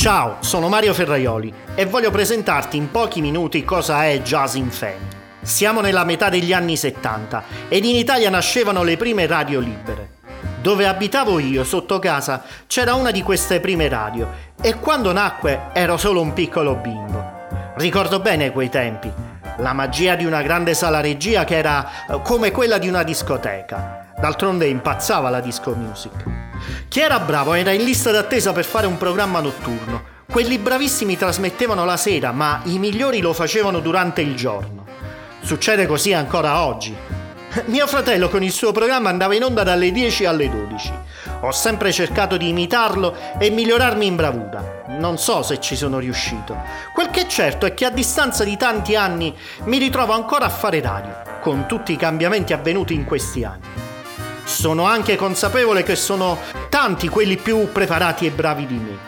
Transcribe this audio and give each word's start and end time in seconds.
Ciao, 0.00 0.38
sono 0.40 0.70
Mario 0.70 0.94
Ferraioli 0.94 1.52
e 1.74 1.84
voglio 1.84 2.10
presentarti 2.10 2.78
in 2.78 2.90
pochi 2.90 3.20
minuti 3.20 3.64
cosa 3.66 4.06
è 4.06 4.22
Jazz 4.22 4.54
in 4.54 4.70
Family. 4.70 5.04
Siamo 5.42 5.82
nella 5.82 6.04
metà 6.04 6.30
degli 6.30 6.54
anni 6.54 6.78
70 6.78 7.42
ed 7.68 7.84
in 7.84 7.96
Italia 7.96 8.30
nascevano 8.30 8.82
le 8.82 8.96
prime 8.96 9.26
radio 9.26 9.60
libere. 9.60 10.12
Dove 10.62 10.86
abitavo 10.86 11.38
io, 11.38 11.64
sotto 11.64 11.98
casa, 11.98 12.42
c'era 12.66 12.94
una 12.94 13.10
di 13.10 13.22
queste 13.22 13.60
prime 13.60 13.90
radio 13.90 14.26
e 14.62 14.76
quando 14.76 15.12
nacque 15.12 15.68
ero 15.74 15.98
solo 15.98 16.22
un 16.22 16.32
piccolo 16.32 16.76
bimbo. 16.76 17.32
Ricordo 17.74 18.20
bene 18.20 18.52
quei 18.52 18.70
tempi, 18.70 19.12
la 19.60 19.72
magia 19.72 20.16
di 20.16 20.24
una 20.24 20.42
grande 20.42 20.74
sala 20.74 21.00
regia 21.00 21.44
che 21.44 21.56
era 21.56 22.06
eh, 22.08 22.20
come 22.22 22.50
quella 22.50 22.78
di 22.78 22.88
una 22.88 23.02
discoteca. 23.02 24.12
D'altronde 24.18 24.66
impazzava 24.66 25.30
la 25.30 25.40
disco 25.40 25.74
music. 25.74 26.24
Chi 26.88 27.00
era 27.00 27.20
bravo 27.20 27.54
era 27.54 27.70
in 27.70 27.84
lista 27.84 28.10
d'attesa 28.10 28.52
per 28.52 28.64
fare 28.64 28.86
un 28.86 28.96
programma 28.96 29.40
notturno. 29.40 30.18
Quelli 30.30 30.58
bravissimi 30.58 31.16
trasmettevano 31.16 31.84
la 31.84 31.96
sera, 31.96 32.32
ma 32.32 32.60
i 32.64 32.78
migliori 32.78 33.20
lo 33.20 33.32
facevano 33.32 33.80
durante 33.80 34.20
il 34.20 34.34
giorno. 34.34 34.86
Succede 35.40 35.86
così 35.86 36.12
ancora 36.12 36.62
oggi. 36.62 36.94
Mio 37.64 37.88
fratello 37.88 38.28
con 38.28 38.44
il 38.44 38.52
suo 38.52 38.70
programma 38.70 39.08
andava 39.08 39.34
in 39.34 39.42
onda 39.42 39.64
dalle 39.64 39.90
10 39.90 40.24
alle 40.24 40.48
12. 40.48 40.92
Ho 41.40 41.50
sempre 41.50 41.90
cercato 41.90 42.36
di 42.36 42.46
imitarlo 42.46 43.16
e 43.40 43.50
migliorarmi 43.50 44.06
in 44.06 44.14
bravura. 44.14 44.84
Non 44.86 45.18
so 45.18 45.42
se 45.42 45.58
ci 45.58 45.74
sono 45.74 45.98
riuscito. 45.98 46.56
Quel 46.94 47.10
che 47.10 47.22
è 47.22 47.26
certo 47.26 47.66
è 47.66 47.74
che 47.74 47.86
a 47.86 47.90
distanza 47.90 48.44
di 48.44 48.56
tanti 48.56 48.94
anni 48.94 49.36
mi 49.64 49.78
ritrovo 49.78 50.12
ancora 50.12 50.44
a 50.44 50.48
fare 50.48 50.80
radio, 50.80 51.22
con 51.40 51.66
tutti 51.66 51.90
i 51.90 51.96
cambiamenti 51.96 52.52
avvenuti 52.52 52.94
in 52.94 53.04
questi 53.04 53.42
anni. 53.42 53.66
Sono 54.44 54.84
anche 54.84 55.16
consapevole 55.16 55.82
che 55.82 55.96
sono 55.96 56.38
tanti 56.68 57.08
quelli 57.08 57.36
più 57.36 57.72
preparati 57.72 58.26
e 58.26 58.30
bravi 58.30 58.66
di 58.66 58.76
me. 58.76 58.98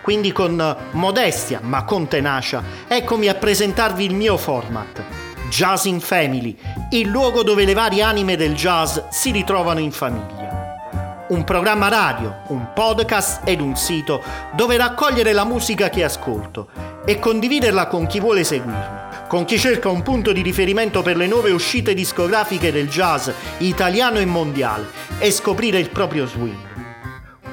Quindi 0.00 0.32
con 0.32 0.76
modestia 0.92 1.60
ma 1.62 1.84
con 1.84 2.08
tenacia, 2.08 2.62
eccomi 2.88 3.28
a 3.28 3.34
presentarvi 3.34 4.04
il 4.06 4.14
mio 4.14 4.38
format. 4.38 5.19
Jazz 5.50 5.84
in 5.86 5.98
Family, 5.98 6.56
il 6.90 7.08
luogo 7.08 7.42
dove 7.42 7.64
le 7.64 7.74
varie 7.74 8.02
anime 8.02 8.36
del 8.36 8.54
jazz 8.54 8.98
si 9.10 9.32
ritrovano 9.32 9.80
in 9.80 9.90
famiglia. 9.90 11.26
Un 11.30 11.42
programma 11.42 11.88
radio, 11.88 12.42
un 12.48 12.68
podcast 12.72 13.40
ed 13.44 13.60
un 13.60 13.74
sito 13.74 14.22
dove 14.54 14.76
raccogliere 14.76 15.32
la 15.32 15.44
musica 15.44 15.90
che 15.90 16.04
ascolto 16.04 16.68
e 17.04 17.18
condividerla 17.18 17.88
con 17.88 18.06
chi 18.06 18.20
vuole 18.20 18.44
seguirmi, 18.44 19.26
con 19.26 19.44
chi 19.44 19.58
cerca 19.58 19.88
un 19.88 20.02
punto 20.02 20.32
di 20.32 20.40
riferimento 20.40 21.02
per 21.02 21.16
le 21.16 21.26
nuove 21.26 21.50
uscite 21.50 21.94
discografiche 21.94 22.70
del 22.70 22.88
jazz 22.88 23.28
italiano 23.58 24.20
e 24.20 24.26
mondiale 24.26 24.86
e 25.18 25.32
scoprire 25.32 25.80
il 25.80 25.90
proprio 25.90 26.26
swing. 26.26 26.68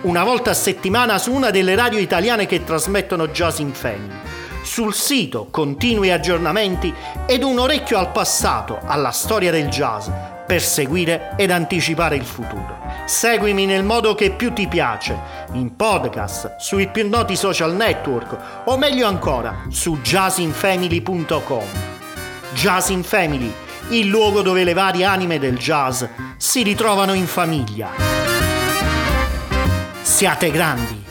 Una 0.03 0.23
volta 0.23 0.51
a 0.51 0.53
settimana 0.53 1.17
su 1.17 1.33
una 1.33 1.49
delle 1.49 1.73
radio 1.73 1.97
italiane 1.97 2.45
che 2.45 2.63
trasmettono 2.63 3.29
Jazz 3.29 3.57
in 3.57 3.73
Family 3.73 4.36
sul 4.67 4.93
sito 4.93 5.47
continui 5.49 6.11
aggiornamenti 6.11 6.93
ed 7.25 7.41
un 7.41 7.57
orecchio 7.57 7.97
al 7.97 8.11
passato, 8.11 8.79
alla 8.85 9.11
storia 9.11 9.49
del 9.49 9.69
jazz, 9.69 10.09
per 10.45 10.61
seguire 10.61 11.33
ed 11.37 11.51
anticipare 11.51 12.17
il 12.17 12.25
futuro. 12.25 12.77
Seguimi 13.05 13.65
nel 13.65 13.85
modo 13.85 14.13
che 14.13 14.31
più 14.31 14.51
ti 14.51 14.67
piace, 14.67 15.17
in 15.53 15.75
podcast, 15.77 16.57
sui 16.57 16.89
più 16.89 17.07
noti 17.07 17.37
social 17.37 17.73
network 17.75 18.65
o 18.65 18.77
meglio 18.77 19.07
ancora 19.07 19.63
su 19.69 19.99
jazzinfamily.com. 20.01 21.65
Jazz 22.53 22.89
in 22.89 23.03
Family, 23.03 23.51
il 23.89 24.07
luogo 24.07 24.41
dove 24.41 24.65
le 24.65 24.73
varie 24.73 25.05
anime 25.05 25.39
del 25.39 25.57
jazz 25.57 26.03
si 26.35 26.61
ritrovano 26.61 27.13
in 27.13 27.25
famiglia. 27.25 27.89
Siate 30.01 30.51
grandi! 30.51 31.06